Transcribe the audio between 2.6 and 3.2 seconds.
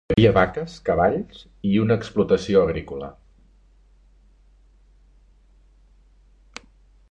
agrícola.